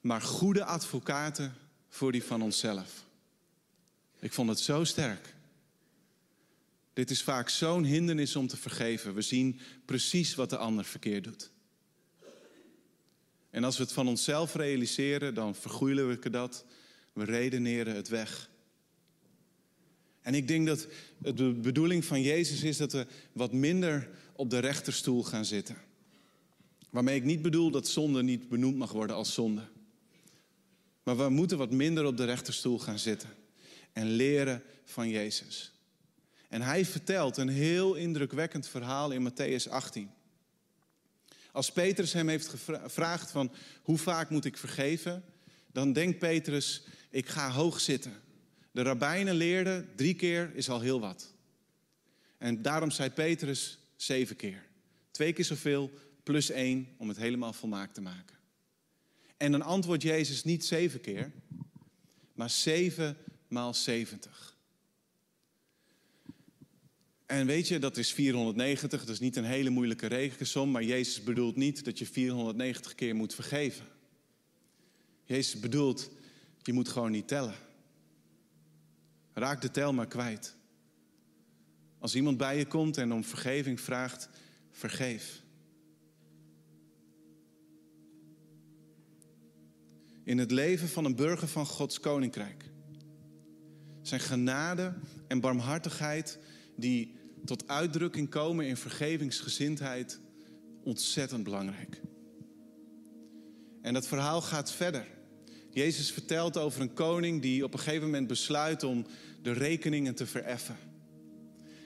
[0.00, 1.54] maar goede advocaten
[1.88, 3.04] voor die van onszelf.
[4.20, 5.34] Ik vond het zo sterk.
[6.92, 9.14] Dit is vaak zo'n hindernis om te vergeven.
[9.14, 11.50] We zien precies wat de ander verkeerd doet.
[13.50, 16.64] En als we het van onszelf realiseren, dan vergoeilen we dat.
[17.12, 18.48] We redeneren het weg.
[20.24, 20.86] En ik denk dat
[21.18, 25.76] de bedoeling van Jezus is dat we wat minder op de rechterstoel gaan zitten.
[26.90, 29.62] Waarmee ik niet bedoel dat zonde niet benoemd mag worden als zonde.
[31.02, 33.28] Maar we moeten wat minder op de rechterstoel gaan zitten
[33.92, 35.72] en leren van Jezus.
[36.48, 40.10] En hij vertelt een heel indrukwekkend verhaal in Matthäus 18.
[41.52, 45.24] Als Petrus hem heeft gevraagd van hoe vaak moet ik vergeven,
[45.72, 48.22] dan denkt Petrus, ik ga hoog zitten.
[48.74, 51.32] De rabbijnen leerden drie keer is al heel wat.
[52.38, 54.66] En daarom zei Petrus zeven keer.
[55.10, 55.90] Twee keer zoveel
[56.22, 58.36] plus één om het helemaal volmaakt te maken.
[59.36, 61.32] En dan antwoordt Jezus niet zeven keer,
[62.32, 63.16] maar zeven
[63.48, 64.56] maal zeventig.
[67.26, 71.22] En weet je, dat is 490, dat is niet een hele moeilijke rekensom, maar Jezus
[71.22, 73.86] bedoelt niet dat je 490 keer moet vergeven.
[75.24, 76.10] Jezus bedoelt,
[76.62, 77.54] je moet gewoon niet tellen.
[79.34, 80.56] Raak de tel maar kwijt.
[81.98, 84.28] Als iemand bij je komt en om vergeving vraagt,
[84.70, 85.42] vergeef.
[90.24, 92.70] In het leven van een burger van Gods koninkrijk
[94.02, 94.94] zijn genade
[95.28, 96.38] en barmhartigheid
[96.76, 100.20] die tot uitdrukking komen in vergevingsgezindheid
[100.82, 102.00] ontzettend belangrijk.
[103.82, 105.06] En dat verhaal gaat verder.
[105.74, 109.06] Jezus vertelt over een koning die op een gegeven moment besluit om
[109.42, 110.76] de rekeningen te vereffen.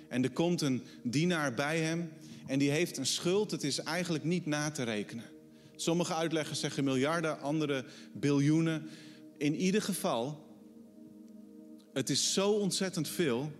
[0.08, 2.12] En er komt een dienaar bij hem
[2.46, 3.50] en die heeft een schuld.
[3.50, 5.24] Het is eigenlijk niet na te rekenen.
[5.76, 8.88] Sommige uitleggers zeggen miljarden, andere biljoenen.
[9.38, 10.46] In ieder geval,
[11.92, 13.52] het is zo ontzettend veel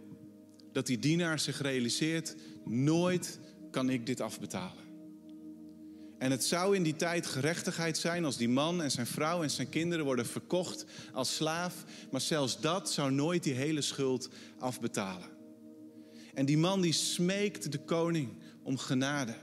[0.72, 3.38] dat die dienaar zich realiseert: nooit
[3.70, 4.87] kan ik dit afbetalen.
[6.18, 9.50] En het zou in die tijd gerechtigheid zijn als die man en zijn vrouw en
[9.50, 11.84] zijn kinderen worden verkocht als slaaf.
[12.10, 14.28] Maar zelfs dat zou nooit die hele schuld
[14.58, 15.28] afbetalen.
[16.34, 18.28] En die man die smeekt de koning
[18.62, 19.34] om genade.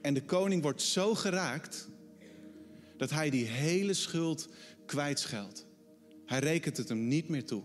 [0.00, 1.88] En de koning wordt zo geraakt
[2.96, 4.48] dat hij die hele schuld
[4.86, 5.66] kwijtscheldt.
[6.26, 7.62] Hij rekent het hem niet meer toe.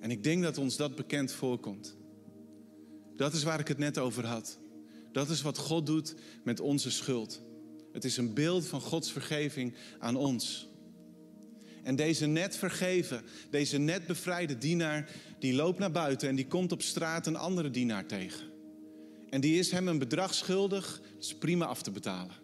[0.00, 1.96] En ik denk dat ons dat bekend voorkomt.
[3.16, 4.58] Dat is waar ik het net over had.
[5.12, 7.40] Dat is wat God doet met onze schuld.
[7.92, 10.68] Het is een beeld van Gods vergeving aan ons.
[11.82, 16.72] En deze net vergeven, deze net bevrijde dienaar, die loopt naar buiten en die komt
[16.72, 18.48] op straat een andere dienaar tegen.
[19.30, 22.34] En die is hem een bedrag schuldig, dat is prima af te betalen.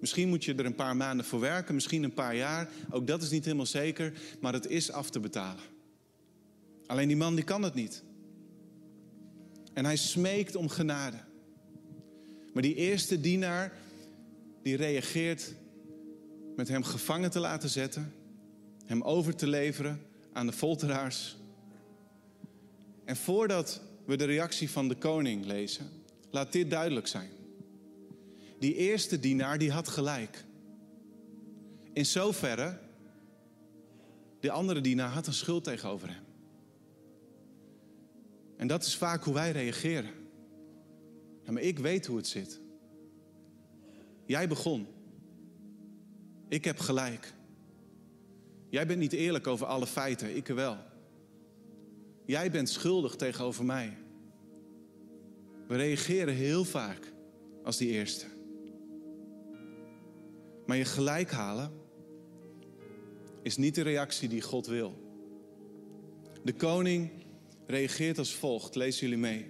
[0.00, 2.70] Misschien moet je er een paar maanden voor werken, misschien een paar jaar.
[2.90, 5.62] Ook dat is niet helemaal zeker, maar het is af te betalen.
[6.86, 8.02] Alleen die man die kan het niet.
[9.72, 11.16] En hij smeekt om genade.
[12.52, 13.72] Maar die eerste dienaar,
[14.62, 15.54] die reageert
[16.56, 18.12] met hem gevangen te laten zetten,
[18.84, 21.36] hem over te leveren aan de folteraars.
[23.04, 25.90] En voordat we de reactie van de koning lezen,
[26.30, 27.30] laat dit duidelijk zijn.
[28.58, 30.44] Die eerste dienaar die had gelijk.
[31.92, 32.78] In zoverre,
[34.40, 36.24] de andere dienaar had een schuld tegenover hem.
[38.56, 40.19] En dat is vaak hoe wij reageren.
[41.46, 42.60] Maar ik weet hoe het zit.
[44.26, 44.86] Jij begon.
[46.48, 47.32] Ik heb gelijk.
[48.68, 50.76] Jij bent niet eerlijk over alle feiten, ik wel.
[52.26, 53.96] Jij bent schuldig tegenover mij.
[55.66, 57.12] We reageren heel vaak
[57.64, 58.26] als die eerste.
[60.66, 61.72] Maar je gelijk halen
[63.42, 65.08] is niet de reactie die God wil.
[66.44, 67.10] De koning
[67.66, 68.74] reageert als volgt.
[68.74, 69.46] Lees jullie mee.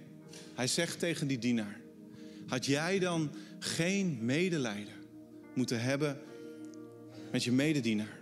[0.53, 1.80] Hij zegt tegen die dienaar:
[2.47, 4.93] Had jij dan geen medelijden
[5.53, 6.19] moeten hebben
[7.31, 8.19] met je mededienaar?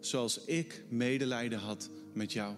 [0.00, 2.54] Zoals ik medelijden had met jou.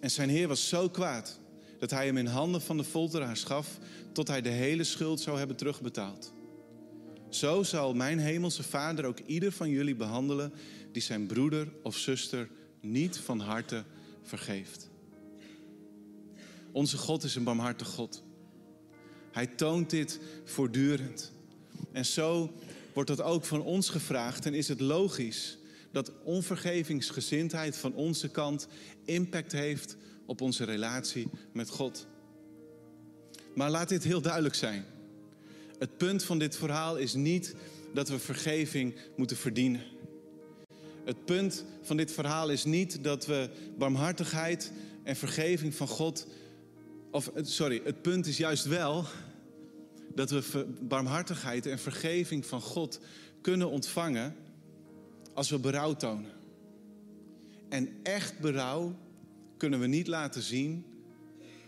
[0.00, 1.40] En zijn heer was zo kwaad
[1.78, 3.78] dat hij hem in handen van de folteraars gaf
[4.12, 6.32] tot hij de hele schuld zou hebben terugbetaald.
[7.28, 10.52] Zo zal mijn hemelse vader ook ieder van jullie behandelen
[10.92, 12.48] die zijn broeder of zuster
[12.80, 13.84] niet van harte
[14.22, 14.90] vergeeft.
[16.72, 18.23] Onze God is een barmhartig God.
[19.34, 21.32] Hij toont dit voortdurend.
[21.92, 22.52] En zo
[22.92, 25.58] wordt dat ook van ons gevraagd en is het logisch
[25.92, 28.68] dat onvergevingsgezindheid van onze kant
[29.04, 32.06] impact heeft op onze relatie met God.
[33.54, 34.84] Maar laat dit heel duidelijk zijn.
[35.78, 37.54] Het punt van dit verhaal is niet
[37.94, 39.82] dat we vergeving moeten verdienen.
[41.04, 46.26] Het punt van dit verhaal is niet dat we barmhartigheid en vergeving van God.
[47.14, 49.04] Of sorry, het punt is juist wel
[50.14, 53.00] dat we barmhartigheid en vergeving van God
[53.40, 54.36] kunnen ontvangen
[55.32, 56.32] als we berouw tonen.
[57.68, 58.96] En echt berouw
[59.56, 60.84] kunnen we niet laten zien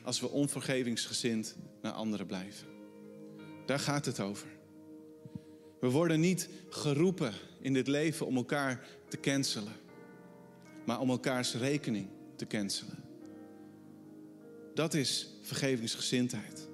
[0.02, 2.66] als we onvergevingsgezind naar anderen blijven.
[3.66, 4.48] Daar gaat het over.
[5.80, 9.72] We worden niet geroepen in dit leven om elkaar te cancelen,
[10.84, 13.04] maar om elkaars rekening te cancelen.
[14.74, 16.68] Dat is vergevingsgezindheid.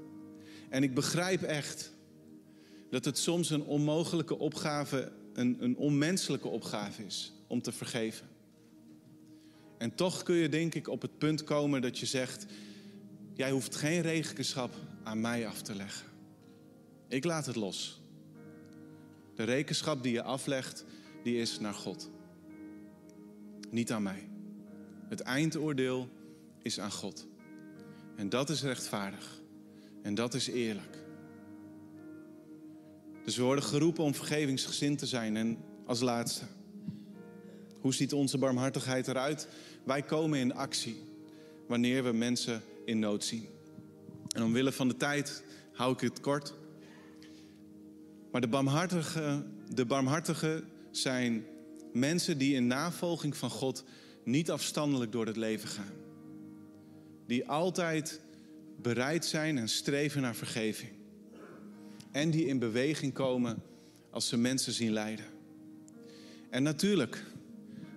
[0.68, 1.92] En ik begrijp echt
[2.90, 8.26] dat het soms een onmogelijke opgave, een, een onmenselijke opgave is om te vergeven.
[9.78, 12.46] En toch kun je denk ik op het punt komen dat je zegt:
[13.34, 16.06] Jij hoeft geen rekenschap aan mij af te leggen.
[17.08, 18.00] Ik laat het los.
[19.34, 20.84] De rekenschap die je aflegt,
[21.22, 22.10] die is naar God.
[23.70, 24.28] Niet aan mij.
[25.08, 26.08] Het eindoordeel
[26.62, 27.26] is aan God.
[28.16, 29.40] En dat is rechtvaardig.
[30.02, 30.98] En dat is eerlijk.
[33.24, 35.36] Dus we worden geroepen om vergevingsgezind te zijn.
[35.36, 36.44] En als laatste,
[37.80, 39.48] hoe ziet onze barmhartigheid eruit?
[39.84, 40.96] Wij komen in actie
[41.68, 43.48] wanneer we mensen in nood zien.
[44.28, 46.54] En omwille van de tijd hou ik het kort.
[48.30, 51.44] Maar de barmhartige, de barmhartige zijn
[51.92, 53.84] mensen die in navolging van God
[54.24, 56.01] niet afstandelijk door het leven gaan.
[57.32, 58.20] Die altijd
[58.82, 60.90] bereid zijn en streven naar vergeving.
[62.10, 63.62] En die in beweging komen
[64.10, 65.24] als ze mensen zien lijden.
[66.50, 67.24] En natuurlijk,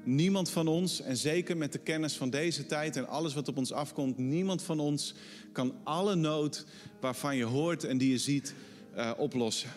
[0.03, 3.57] niemand van ons, en zeker met de kennis van deze tijd en alles wat op
[3.57, 5.13] ons afkomt, niemand van ons
[5.51, 6.65] kan alle nood
[6.99, 8.53] waarvan je hoort en die je ziet
[8.95, 9.69] uh, oplossen.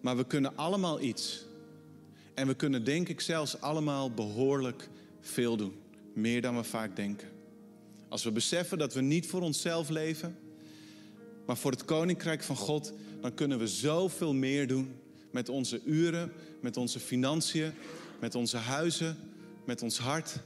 [0.00, 1.44] Maar we kunnen allemaal iets.
[2.34, 4.88] En we kunnen denk ik zelfs allemaal behoorlijk
[5.20, 5.74] veel doen.
[6.14, 7.37] Meer dan we vaak denken.
[8.08, 10.38] Als we beseffen dat we niet voor onszelf leven,
[11.46, 14.96] maar voor het koninkrijk van God, dan kunnen we zoveel meer doen
[15.30, 17.72] met onze uren, met onze financiën,
[18.20, 19.16] met onze huizen,
[19.64, 20.38] met ons hart,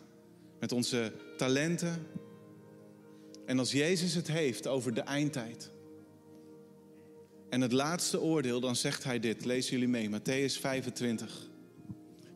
[0.60, 2.06] met onze talenten.
[3.46, 5.70] En als Jezus het heeft over de eindtijd
[7.48, 9.44] en het laatste oordeel, dan zegt hij dit.
[9.44, 11.48] Lees jullie mee, Matthäus 25.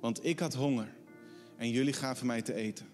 [0.01, 0.95] Want ik had honger
[1.57, 2.87] en jullie gaven mij te eten.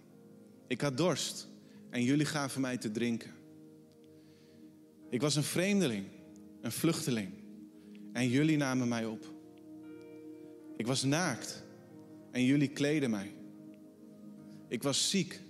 [0.66, 1.48] Ik had dorst
[1.92, 3.30] en jullie gaven mij te drinken.
[5.10, 6.06] Ik was een vreemdeling,
[6.60, 7.32] een vluchteling
[8.12, 9.32] en jullie namen mij op.
[10.76, 11.62] Ik was naakt
[12.30, 13.34] en jullie kleden mij.
[14.68, 15.40] Ik was ziek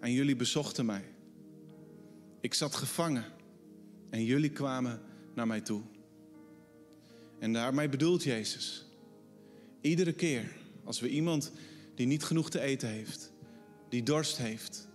[0.00, 1.04] en jullie bezochten mij.
[2.40, 3.24] Ik zat gevangen
[4.10, 5.00] en jullie kwamen
[5.34, 5.82] naar mij toe.
[7.38, 8.86] En daarmee bedoelt Jezus.
[9.80, 10.52] Iedere keer
[10.84, 11.52] als we iemand
[11.94, 13.32] die niet genoeg te eten heeft,
[13.88, 14.88] die dorst heeft,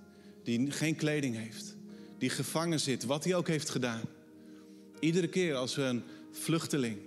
[0.46, 1.76] die geen kleding heeft,
[2.18, 4.02] die gevangen zit, wat hij ook heeft gedaan.
[5.00, 6.98] Iedere keer als we een vluchteling,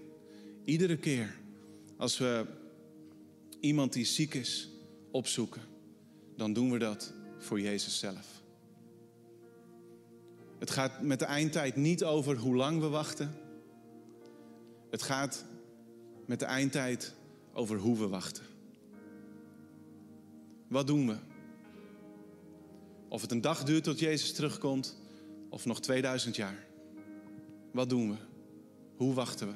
[0.65, 1.37] iedere keer
[1.97, 2.47] als we
[3.61, 4.69] iemand die ziek is
[5.11, 5.63] opzoeken,
[6.37, 8.43] dan doen we dat voor Jezus zelf.
[10.59, 13.35] Het gaat met de eindtijd niet over hoe lang we wachten.
[14.91, 15.45] Het gaat
[16.27, 17.15] met de eindtijd
[17.53, 18.45] over hoe we wachten.
[20.69, 21.17] Wat doen we?
[23.09, 24.97] Of het een dag duurt tot Jezus terugkomt,
[25.49, 26.67] of nog 2000 jaar.
[27.73, 28.17] Wat doen we?
[28.97, 29.55] Hoe wachten we?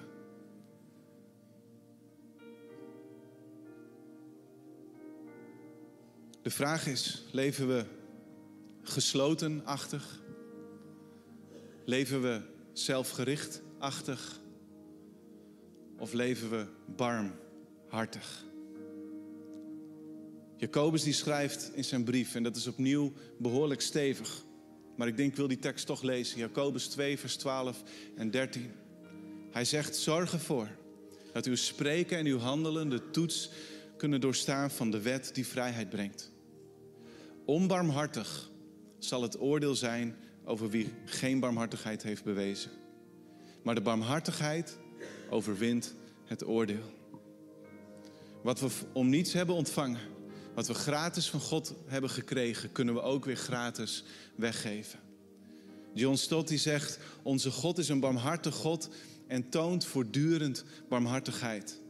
[6.42, 7.84] De vraag is: leven we
[8.82, 10.20] geslotenachtig?
[11.84, 12.40] Leven we
[12.72, 14.40] zelfgerichtachtig?
[15.98, 18.44] Of leven we barmhartig?
[20.62, 24.44] Jacobus die schrijft in zijn brief, en dat is opnieuw behoorlijk stevig.
[24.96, 26.38] Maar ik denk, ik wil die tekst toch lezen.
[26.38, 27.82] Jacobus 2, vers 12
[28.16, 28.70] en 13.
[29.50, 30.68] Hij zegt, zorg ervoor
[31.32, 33.50] dat uw spreken en uw handelen de toets
[33.96, 36.30] kunnen doorstaan van de wet die vrijheid brengt.
[37.44, 38.50] Onbarmhartig
[38.98, 42.70] zal het oordeel zijn over wie geen barmhartigheid heeft bewezen.
[43.62, 44.78] Maar de barmhartigheid
[45.30, 45.94] overwint
[46.24, 47.00] het oordeel.
[48.42, 50.11] Wat we om niets hebben ontvangen,
[50.54, 54.98] wat we gratis van God hebben gekregen, kunnen we ook weer gratis weggeven.
[55.94, 58.88] John Stott die zegt: Onze God is een barmhartig God
[59.26, 61.80] en toont voortdurend barmhartigheid.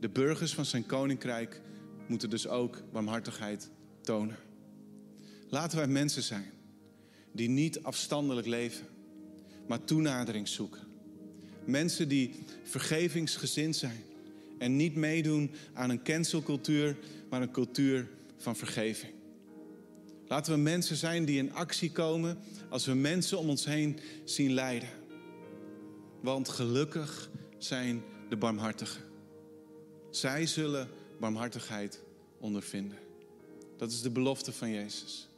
[0.00, 1.60] De burgers van zijn koninkrijk
[2.06, 3.70] moeten dus ook barmhartigheid
[4.00, 4.36] tonen.
[5.48, 6.50] Laten wij mensen zijn
[7.32, 8.86] die niet afstandelijk leven,
[9.66, 10.80] maar toenadering zoeken.
[11.64, 14.02] Mensen die vergevingsgezind zijn
[14.62, 16.96] en niet meedoen aan een cancelcultuur,
[17.30, 19.12] maar een cultuur van vergeving.
[20.26, 24.52] Laten we mensen zijn die in actie komen als we mensen om ons heen zien
[24.52, 24.88] lijden.
[26.20, 29.02] Want gelukkig zijn de barmhartigen.
[30.10, 30.88] Zij zullen
[31.20, 32.02] barmhartigheid
[32.38, 32.98] ondervinden.
[33.76, 35.28] Dat is de belofte van Jezus.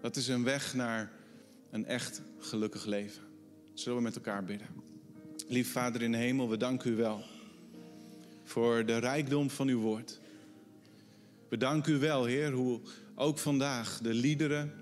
[0.00, 1.12] Dat is een weg naar
[1.70, 3.22] een echt gelukkig leven.
[3.74, 4.68] Zullen we met elkaar bidden?
[5.48, 7.24] Lief Vader in de hemel, we danken u wel
[8.42, 10.20] voor de rijkdom van uw woord.
[11.48, 12.80] We danken u wel, Heer, hoe
[13.14, 14.72] ook vandaag de liederen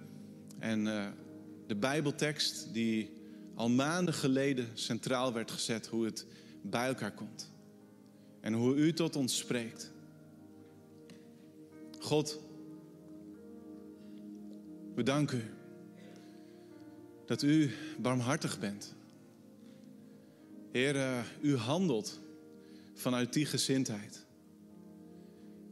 [0.59, 1.07] en uh,
[1.67, 3.11] de Bijbeltekst die
[3.55, 6.27] al maanden geleden centraal werd gezet, hoe het
[6.63, 7.53] bij elkaar komt.
[8.41, 9.93] En hoe u tot ons spreekt.
[11.99, 12.41] God,
[14.95, 15.59] we danken u
[17.27, 18.95] dat u barmhartig bent.
[20.73, 22.21] Heer, uh, u handelt
[23.01, 24.27] vanuit die gezindheid.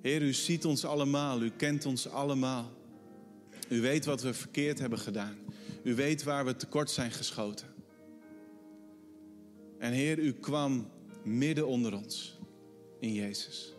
[0.03, 2.73] Heer, u ziet ons allemaal, u kent ons allemaal.
[3.69, 5.37] U weet wat we verkeerd hebben gedaan.
[5.83, 7.67] U weet waar we tekort zijn geschoten.
[9.79, 10.91] En Heer, u kwam
[11.23, 12.39] midden onder ons
[13.01, 13.75] in Jezus.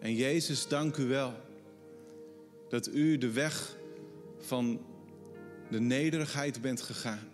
[0.00, 1.34] En Jezus, dank u wel
[2.68, 3.76] dat u de weg
[4.38, 4.80] van
[5.70, 7.28] de nederigheid bent gegaan.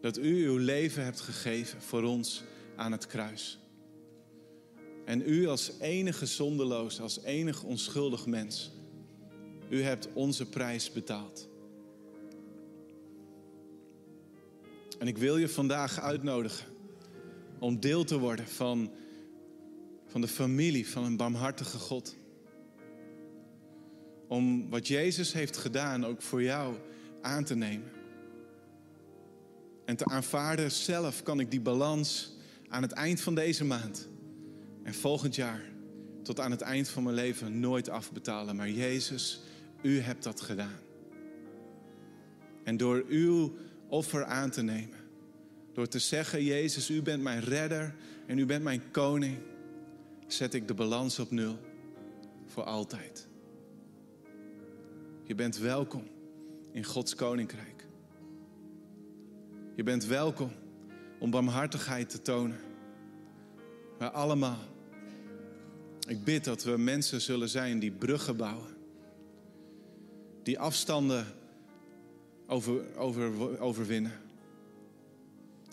[0.00, 2.42] Dat u uw leven hebt gegeven voor ons
[2.78, 3.58] aan het kruis.
[5.04, 8.70] En u als enige zondeloos, als enig onschuldig mens,
[9.68, 11.48] u hebt onze prijs betaald.
[14.98, 16.66] En ik wil je vandaag uitnodigen
[17.58, 18.90] om deel te worden van,
[20.06, 22.16] van de familie van een barmhartige God.
[24.28, 26.76] Om wat Jezus heeft gedaan ook voor jou
[27.22, 27.90] aan te nemen.
[29.84, 32.36] En te aanvaarden, zelf kan ik die balans
[32.68, 34.08] aan het eind van deze maand
[34.82, 35.62] en volgend jaar
[36.22, 38.56] tot aan het eind van mijn leven nooit afbetalen.
[38.56, 39.40] Maar Jezus,
[39.82, 40.78] u hebt dat gedaan.
[42.64, 43.56] En door uw
[43.88, 44.98] offer aan te nemen,
[45.72, 47.94] door te zeggen, Jezus, u bent mijn redder
[48.26, 49.38] en u bent mijn koning,
[50.26, 51.58] zet ik de balans op nul
[52.46, 53.26] voor altijd.
[55.24, 56.04] Je bent welkom
[56.72, 57.86] in Gods koninkrijk.
[59.74, 60.50] Je bent welkom
[61.18, 62.60] om barmhartigheid te tonen.
[63.98, 64.58] Maar allemaal.
[66.06, 68.76] Ik bid dat we mensen zullen zijn die bruggen bouwen.
[70.42, 71.26] Die afstanden
[72.46, 74.12] over, over, overwinnen.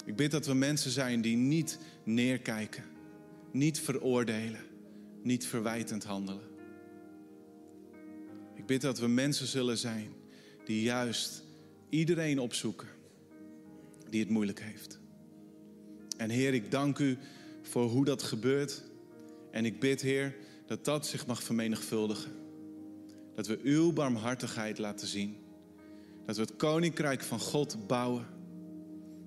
[0.05, 2.83] Ik bid dat we mensen zijn die niet neerkijken,
[3.51, 4.61] niet veroordelen,
[5.21, 6.53] niet verwijtend handelen.
[8.55, 10.13] Ik bid dat we mensen zullen zijn
[10.65, 11.43] die juist
[11.89, 12.87] iedereen opzoeken
[14.09, 14.99] die het moeilijk heeft.
[16.17, 17.17] En Heer, ik dank u
[17.61, 18.83] voor hoe dat gebeurt.
[19.51, 20.35] En ik bid, Heer,
[20.65, 22.31] dat dat zich mag vermenigvuldigen.
[23.35, 25.37] Dat we uw barmhartigheid laten zien.
[26.25, 28.25] Dat we het koninkrijk van God bouwen.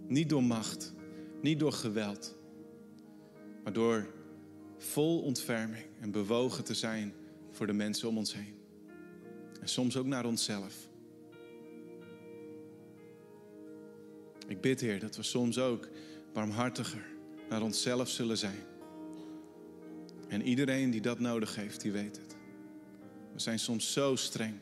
[0.07, 0.93] Niet door macht,
[1.43, 2.37] niet door geweld,
[3.65, 4.07] maar door
[4.77, 7.13] vol ontferming en bewogen te zijn
[7.51, 8.55] voor de mensen om ons heen.
[9.61, 10.89] En soms ook naar onszelf.
[14.47, 15.89] Ik bid, Heer, dat we soms ook
[16.39, 17.07] barmhartiger
[17.49, 18.63] naar onszelf zullen zijn.
[20.29, 22.37] En iedereen die dat nodig heeft, die weet het.
[23.33, 24.59] We zijn soms zo streng,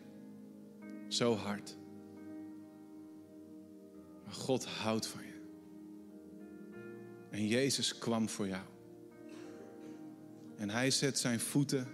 [1.09, 1.77] zo hard.
[4.25, 5.41] Maar God houdt van je.
[7.31, 8.65] En Jezus kwam voor jou.
[10.57, 11.89] En hij zet zijn voeten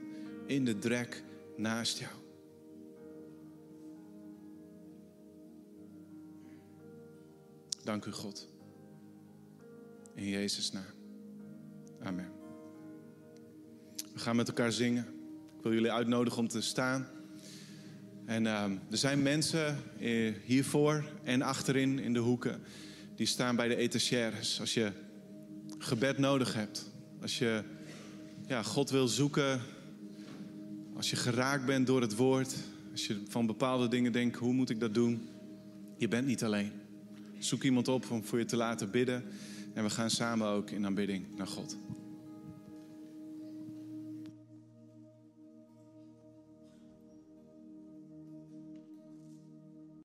[0.47, 1.25] in de drek
[1.57, 2.15] naast jou.
[7.85, 8.52] Dank u God.
[10.15, 10.85] In Jezus' naam.
[12.03, 12.31] Amen.
[14.13, 15.07] We gaan met elkaar zingen.
[15.57, 17.07] Ik wil jullie uitnodigen om te staan.
[18.27, 22.61] En uh, er zijn mensen eh, hiervoor en achterin in de hoeken
[23.15, 24.61] die staan bij de etagères.
[24.61, 24.93] Als je
[25.79, 26.91] gebed nodig hebt,
[27.21, 27.63] als je
[28.47, 29.61] ja, God wil zoeken,
[30.97, 32.55] als je geraakt bent door het woord,
[32.93, 35.29] als je van bepaalde dingen denkt, hoe moet ik dat doen?
[35.97, 36.73] Je bent niet alleen.
[37.39, 39.25] Zoek iemand op om voor je te laten bidden.
[39.75, 41.77] En we gaan samen ook in aanbidding naar God.